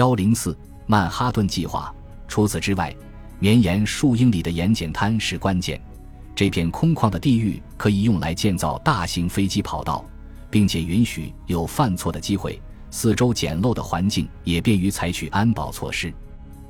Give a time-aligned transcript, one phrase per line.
[0.00, 0.56] 幺零四
[0.86, 1.94] 曼哈顿计划。
[2.26, 2.96] 除此之外，
[3.38, 5.78] 绵延数英里的盐碱滩是关键。
[6.34, 10.02] 这片空旷的地域可以用来建造大型飞机跑道，
[10.48, 12.58] 并且允许有犯错的机会。
[12.90, 16.10] 四周简陋的环境也便于采取安保措施。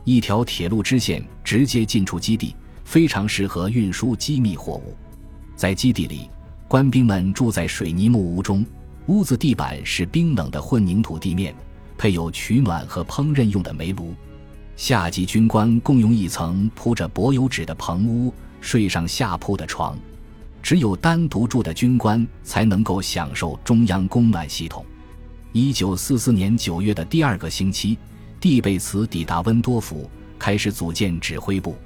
[0.02, 4.96] 一条铁路支线直接进出基地，非常适合运输机密货物。
[5.54, 6.28] 在基地里，
[6.66, 8.66] 官兵们住在水泥木屋中，
[9.06, 11.54] 屋子地板是冰冷的混凝土地面，
[12.00, 14.14] 配有取暖和烹饪用的煤炉。
[14.74, 19.98] 下级军官共用一层铺着柏油纸的棚屋，睡上下铺的床。
[20.62, 24.82] 只有单独住的军官才能够享受中央供暖系统。
[25.52, 27.98] 一九四四年九月的第二个星期，
[28.40, 31.76] 蒂贝茨抵达温多夫，开始组建指挥部。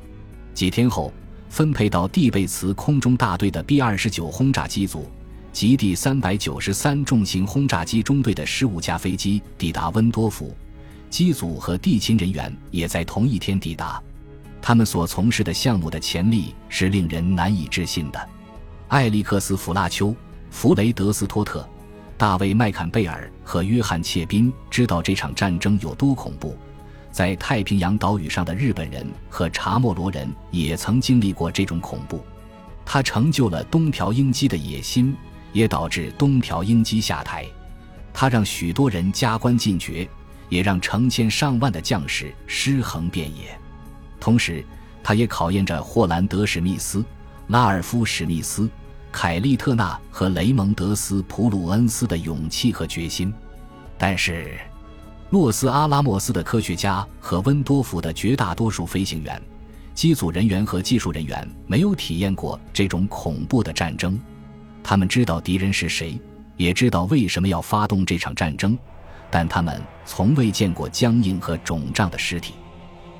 [0.53, 1.12] 几天后，
[1.48, 5.09] 分配到蒂贝茨空中大队的 B 二十九轰炸机组
[5.55, 10.53] 及第三百九十三重型轰炸机中队的十五架飞机抵达温多夫，
[11.09, 14.03] 机组和地勤人员也在同一天抵达。
[14.61, 18.28] 他们所从事的项目的潜力是令人难以置信的。
[18.89, 20.12] 艾利克斯·弗拉丘、
[20.51, 21.67] 弗雷德斯托特。
[22.17, 26.56] 大卫·麦坎贝尔和约翰·切宾知道这场战争有多恐怖，
[27.12, 32.25] 在太平洋岛屿上的日本人和查莫罗人也曾经历过这种恐怖。
[32.84, 35.17] 他成就了东条英机的野心，
[35.55, 37.47] 也导致东条英机下台。
[38.12, 40.06] 他让许多人加官进爵，
[40.50, 43.58] 也让成千上万的将士尸横遍野。
[44.20, 44.62] 同时，
[45.02, 47.02] 他也考验着霍兰德·史密斯、
[47.47, 48.69] 拉尔夫·史密斯。
[49.10, 53.32] 凯利特纳和雷蒙德斯普鲁恩斯的勇气和决心，
[53.97, 54.58] 但是，
[55.30, 59.41] 洛斯阿拉莫斯的科学家和温多夫的绝大多数飞行员、
[59.94, 64.19] 机组人员和技术人员没有体验过这种恐怖的战争。
[64.85, 66.21] 他们知道敌人是谁，
[66.59, 68.79] 也知道为什么要发动这场战争，
[69.31, 72.53] 但他们从未见过僵硬和肿胀的尸体。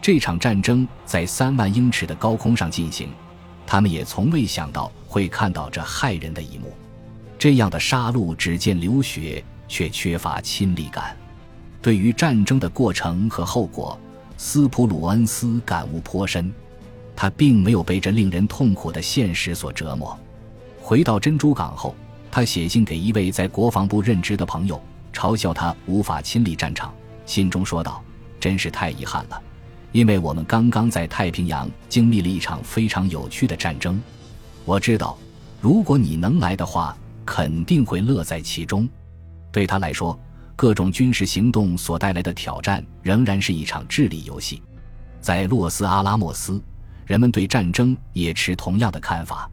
[0.03, 3.09] 这场战争在三万英尺的高空上进行。
[3.67, 6.70] 他们也从未想到会看到这骇人的一幕，
[7.39, 11.17] 这样的杀戮只见流血，却缺乏亲历感。
[11.80, 13.98] 对于战争的过程和后果，
[14.36, 16.53] 斯普鲁恩斯感悟颇深。
[17.17, 20.19] 他并没有被这令人痛苦的现实所折磨。
[20.86, 21.96] 回到珍珠港后，
[22.30, 24.78] 他写信给一位在国防部任职的朋友，
[25.14, 26.92] 嘲笑他无法亲历战场。
[27.24, 28.05] 信中说道
[28.39, 29.42] ：“真是太遗憾了。”
[29.92, 33.98] 因为我们刚刚在太平洋经历了一场非常有趣的战争，
[34.67, 35.17] 我知道，
[35.58, 36.94] 如果你能来的话，
[37.24, 38.86] 肯定会乐在其中。
[39.50, 40.20] 对他来说，
[40.55, 44.62] 各种军事行动所带来的挑战仍然是一场智力游戏。
[45.23, 46.62] 在洛斯阿拉莫斯，
[47.06, 49.50] 人们对战争也持同样的看法。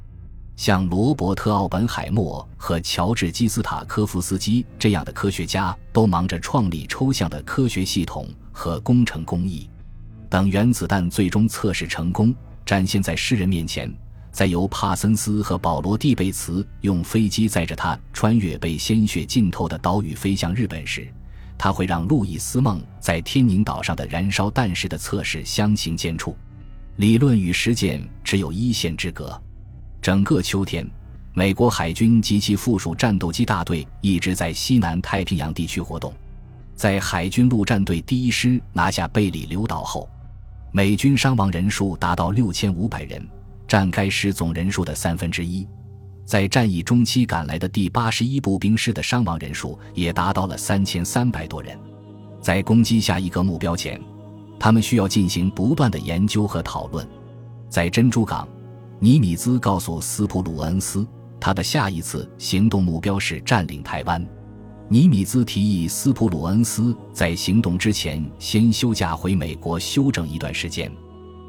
[0.56, 9.68] 像罗伯特·奥本海默和乔治·基斯塔科夫斯基这样的科学家，都忙着创立抽象的科学系统和工程工艺。
[10.30, 12.34] 等原子弹最终测试成功，
[12.66, 13.92] 展现在世人面前，
[14.32, 21.12] 再由帕森斯和保罗·蒂贝茨用飞机载着他穿越被鲜血浸透的岛屿飞向日本时，
[21.58, 26.36] 他会让路易斯·梦在天宁岛上的燃烧弹式的测试相形见绌。
[26.98, 29.42] 理论与实践只有一线之隔。
[30.02, 30.84] 整个秋天，
[31.32, 36.12] 美国海军及其附属战斗机大队一直在西南太平洋地区活动。
[36.76, 40.10] 在海军陆战队第一师拿下贝里流岛后，
[40.72, 43.24] 美军伤亡人数达到六千五百人，
[43.68, 45.68] 占该师总人数的三分之一。
[46.26, 51.78] 在战役中期赶来的第八十一步兵师的伤亡人数也达到了三千三百多人。
[52.42, 54.02] 在攻击下一个目标前，
[54.60, 57.08] 他们需要进行不断的研究和讨论。
[57.70, 58.48] 在珍珠港，
[59.04, 61.08] 尼米兹告诉斯普鲁恩斯，
[61.40, 64.24] 他的下一次行动目标是占领台湾。
[64.88, 70.92] 尼米兹提议斯普鲁恩斯在行动之前先休假回美国休整一段时间。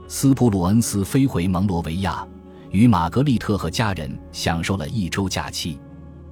[0.09, 2.27] 斯普鲁恩斯飞回蒙罗维亚，
[2.71, 5.79] 与玛格丽特和家人享受了一周假期。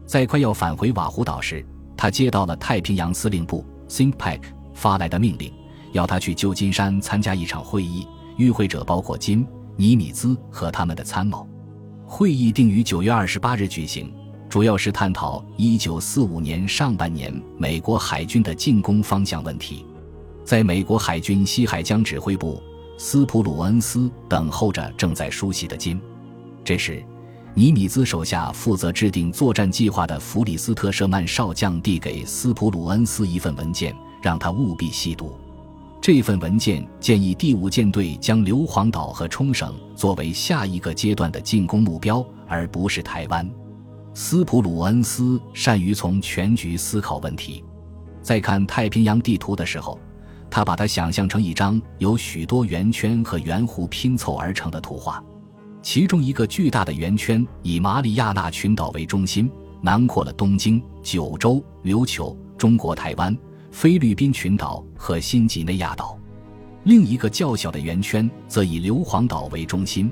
[0.07, 1.63] 在快要返回瓦胡岛时，
[1.99, 4.41] 他接到了太平洋司令部 （ThinkPack）
[4.73, 5.53] 发来的命令，
[5.93, 8.09] 要他去旧金山参加一场会议。
[8.39, 9.47] 与会者包括金、
[9.81, 11.49] 尼米兹和他们的参谋。
[12.05, 14.13] 会议定于九月二十八日举行。
[14.47, 19.87] 主要是探讨1945年上半年美国海军的进攻方向问题。
[20.45, 22.63] 在美国海军西海江指挥部，
[22.99, 25.99] 斯普鲁恩斯等候着正在梳洗的金。
[26.63, 27.03] 这时，
[27.55, 35.33] 尼米兹手下负责制定作战计划的弗里斯特舍曼少将递给斯普鲁恩斯一份文件，让他务必细读。
[36.03, 43.49] 这份文件建议第五舰队将硫磺岛和冲绳作为下一个阶段的进攻目标，而不是台湾。
[44.15, 47.63] 斯普鲁恩斯善于从全局思考问题，
[48.23, 50.01] 在看太平洋地图的时候，
[50.49, 55.23] 他把它想象成一张由许多圆圈和圆弧拼凑而成的图画，
[55.83, 59.51] 其中一个巨大的圆圈以马里亚纳群岛为中心，
[59.83, 63.37] 囊括了东京、九州、琉球、中国台湾、
[63.71, 66.19] 菲律宾群岛和新几内亚岛；
[66.85, 70.11] 另一个较小的圆圈则以硫磺岛为中心，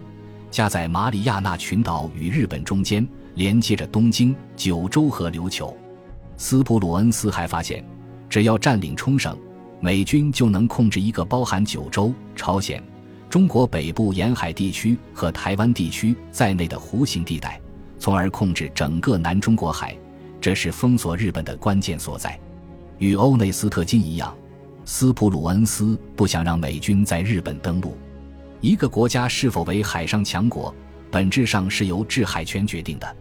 [0.51, 5.77] 夹在马里亚纳群岛与日本中间，连接着东京、九州和琉球。
[6.37, 7.85] 斯普鲁恩斯还发现，
[8.29, 9.37] 只要占领冲绳。
[9.81, 12.83] 美军就能控制一个包含九州、朝鲜、
[13.31, 17.61] 中国北部沿海地区和台湾地区在内的弧形地带，
[17.97, 19.97] 从而控制整个南中国海。
[20.41, 22.39] 这是封锁日本的关键所在。
[22.99, 24.37] 与欧内斯特金一样，
[24.85, 27.97] 斯普鲁恩斯不想让美军在日本登陆。
[28.61, 30.75] 一个国家是否为海上强国，
[31.11, 33.17] 本质上是由制海权决定的。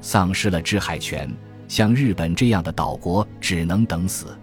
[0.00, 1.28] 丧失了制海权，
[1.68, 4.36] 像日本这样的岛国只能等死。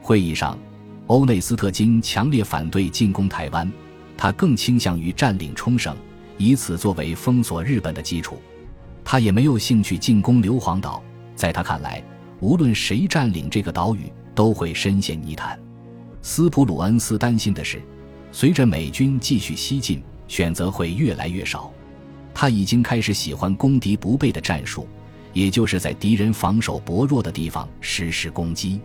[0.00, 0.58] 会议上。
[1.06, 3.72] 欧内斯特金强烈反对进攻台湾，
[4.14, 5.96] 他更倾向于占领冲绳，
[6.36, 8.36] 以此作为封锁日本的基础。
[9.02, 11.02] 他也没有兴趣进攻硫磺岛，
[11.34, 12.04] 在他看来，
[12.40, 15.58] 无论谁占领这个岛屿，都会深陷泥潭。
[16.22, 17.80] 斯普鲁恩斯担心的是，
[18.32, 21.72] 随着美军继续西进，选择会越来越少。
[22.34, 24.86] 他已经开始喜欢攻敌不备的战术，
[25.32, 28.80] 也就是在敌人防守薄弱的地方实施攻击，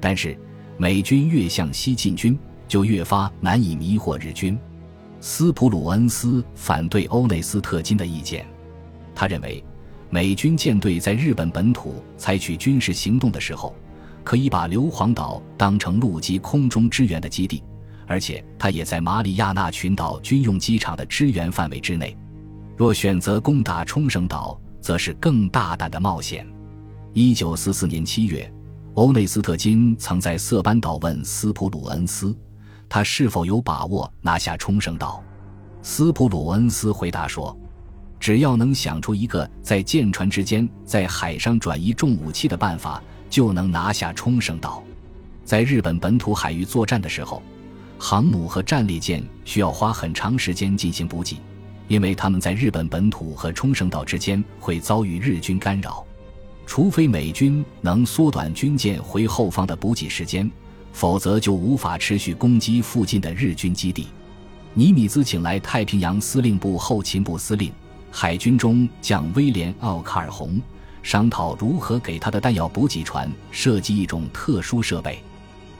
[0.00, 0.38] 但是。
[0.78, 2.38] 美军越向西进军，
[2.68, 4.58] 就越发难以迷惑日军。
[5.22, 8.46] 斯普鲁恩斯反对欧内斯特金的意见，
[9.14, 9.64] 他认为，
[10.10, 13.74] 美军舰队在日本本土采取军事行动的时候，
[14.22, 17.62] 可以把硫磺岛当成陆基空中支援的基地，
[18.06, 22.16] 而且它也在马里亚纳群岛军用机场的支援范围之内。
[22.76, 26.46] 若选择攻打冲绳岛，则是更大胆的冒险。
[27.12, 28.52] 一九四四年七月。
[28.94, 32.34] 欧内斯特金曾在色班岛问斯普鲁恩斯，
[32.88, 35.22] 他是否有把握拿下冲绳岛。
[35.82, 37.54] 斯普鲁恩斯回答说
[38.18, 44.82] ：“只要能想出一个在舰船之间在海上转移重武器的办法，就能拿下冲绳岛。”
[45.44, 47.40] 在日本本土海域作战的时候，
[47.98, 51.36] 航母和战列舰需要花很长时间进行补给，
[51.86, 56.04] 因为他们在日本本土和冲绳岛之间会遭遇日军干扰。
[56.66, 60.50] 除非美军能缩短军舰回后方的补给时间，
[60.92, 64.08] 否则就无法持续攻击附近的日军基地。
[64.74, 67.70] 尼米兹请来太平洋司令部后勤部司令、
[68.18, 70.58] 海军中将威廉·奥卡尔洪，
[71.02, 75.18] 商讨如何给他的弹药补给船设计一种特殊设备。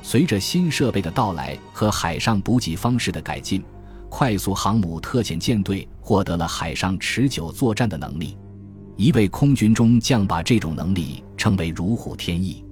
[0.03, 3.65] 随着新设备的到来和海上补给方式的改进，
[4.11, 8.37] 快速航母特遣舰队获得了海上持久作战的能力。
[8.97, 12.63] 一位空军中将把这种能力称为如虎添翼。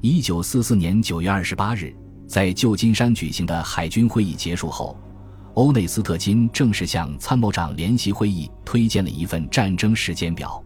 [0.00, 1.94] 一九四四年九月二十八日，
[2.26, 4.98] 在旧金山举行的海军会议结束后，
[5.54, 10.62] 欧内斯特金正式向参谋长联席会议推荐了一份战争时间表。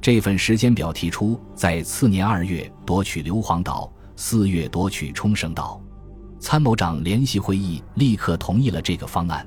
[0.00, 5.80] 这份时间表提出，在次年二月夺取硫磺岛，四月夺取冲绳岛。
[6.40, 9.46] 参谋长联席会议立刻同意了这个方案。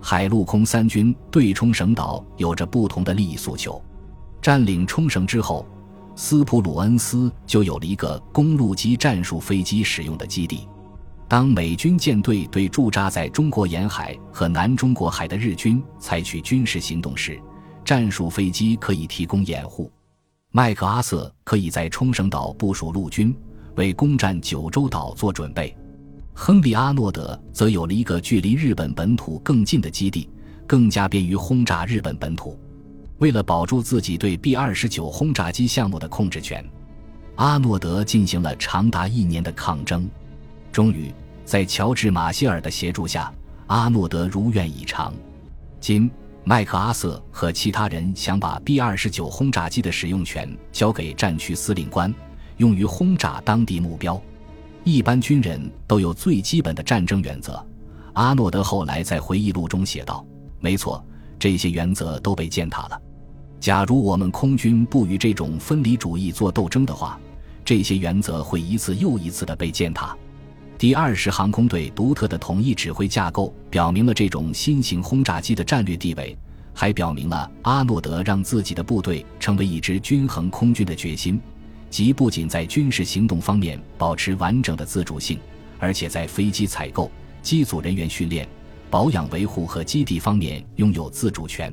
[0.00, 3.82] 海陆空三军对冲绳岛有着不同的利益诉求。
[4.40, 5.66] 占领冲绳之后，
[6.14, 10.66] 斯普鲁恩斯就有了一个公路机战术飞机使用的基地。
[11.32, 17.40] 当美军舰队对驻扎在中国沿海和南中国海的日军采取军事行动时，
[17.86, 19.90] 战术飞机可以提供掩护。
[20.50, 23.34] 麦克阿瑟可以在冲绳岛部署陆军，
[23.76, 25.74] 为攻占九州岛做准备。
[26.34, 30.28] 亨利·阿诺德则有了一个距离日本本土更近的基地，
[30.66, 32.60] 更加便于轰炸日本本土。
[33.20, 36.62] 为了保住自己对 B 二十九轰炸机项目的控制权，
[37.36, 40.06] 阿诺德进行了长达一年的抗争。
[40.70, 41.12] 终于，
[41.44, 43.32] 在乔治·马歇尔的协助下，
[43.66, 45.12] 阿诺德如愿以偿。
[45.80, 46.10] 今，
[46.44, 52.12] 麦克阿瑟和其他人想把 B 二十九轰炸机的使用权交给战区司令官，
[52.56, 54.20] 用于轰炸当地目标。
[54.84, 57.64] 一般军人都有最基本的战争原则。
[58.14, 60.24] 阿诺德后来在回忆录中写道
[60.60, 61.04] ：“没错，
[61.38, 63.00] 这些原则都被践踏了。”
[63.60, 67.18] 假如我们空军不与这种分离主义做斗争的话，
[67.64, 70.16] 这些原则会一次又一次的被践踏。
[70.82, 76.36] 第二十航空队独特的统一指挥架构表明了这种新型轰炸机的战略地位，
[76.74, 81.40] 还表明了阿诺德让自己的部队成为一支均衡空军的决心，
[81.88, 85.38] 即不仅在军事行动方面保持完整的自主性，
[85.78, 87.08] 而且在飞机采购、
[87.42, 88.48] 机组人员训练、
[88.90, 91.72] 保养维护和基地方面拥有自主权。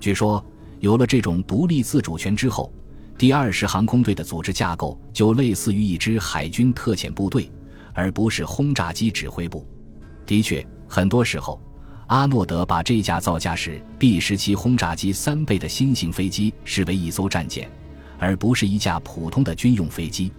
[0.00, 0.42] 据说。
[0.78, 2.72] 有了这种独立自主权之后，
[3.18, 7.50] 第二十航空队的组织架构就类似于一支海军特遣部队，
[7.94, 9.66] 而不是轰炸机指挥部。
[10.26, 11.60] 的确，很多时候，
[12.06, 17.70] 阿诺德把这架造价是 B 十七轰炸机三倍的新型飞机视为一艘战舰，
[18.18, 20.32] 而不是一架普通的军用飞机。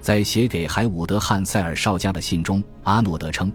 [0.00, 3.52] 在写给海伍德·汉塞尔少将的信中，阿诺德称：“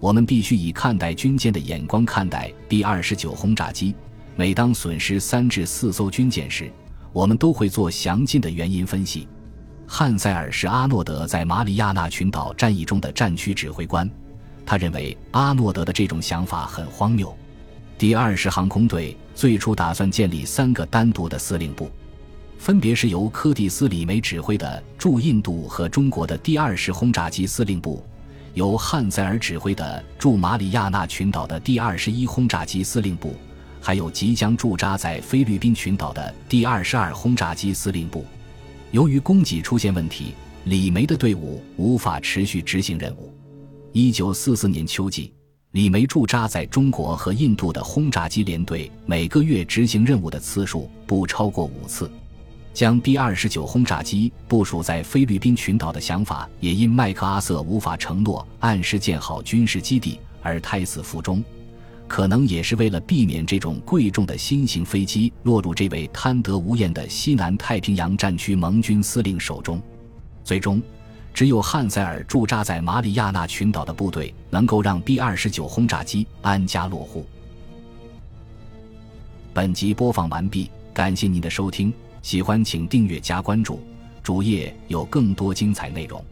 [0.00, 3.94] 我们必须以看待军舰的眼光看待 B 二十九轰炸机。
[4.34, 6.70] 每当损失三至四艘军舰时，
[7.12, 9.28] 我们都会做详尽的原因分析。”
[9.86, 14.08] 汉塞尔是阿诺德在马里亚纳群岛战役中的战区指挥官。
[14.66, 17.34] 他认为阿诺德的这种想法很荒谬。
[17.96, 21.90] 第二十航空队最初打算建立三个单独的司令部，
[22.58, 28.04] 分别是由柯蒂斯·李梅指挥的驻印度和中国的第二十轰炸机司令部，
[28.54, 33.34] 由汉塞尔指挥的驻马里亚纳群岛的第二十一轰炸机司令部，
[33.80, 38.26] 还有即将驻扎在菲律宾群岛的第二十二轰炸机司令部。
[38.92, 40.32] 由于供给出现问题，
[40.64, 43.32] 李梅的队伍无法持续执行任务。
[43.92, 45.32] 一九四四年秋季，
[45.72, 52.10] 李梅驻扎在中国和印度的轰炸机联队每个月执行任务的次数不超过五次。
[52.72, 61.42] 将 B 二十九轰炸机部署在菲律宾群岛的想法，也因麦克阿瑟无法承诺按时建好军事基地而胎死腹中。
[62.08, 69.80] 可能也是为了避免这种贵重的新型飞机落入这位贪得无厌的西南太平洋战区盟军司令手中。
[70.44, 70.82] 最终。
[71.34, 77.26] 只有汉塞尔驻扎在马里亚纳群岛的部队能够让 B 二十九轰炸机安家落户。
[79.52, 83.82] 本集播放完毕，感谢您的收听，喜欢请订阅加关注，
[84.22, 86.24] 主页有更多精彩内容。